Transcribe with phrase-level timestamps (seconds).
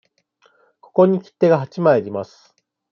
[0.79, 2.55] ここに切手が八枚あります。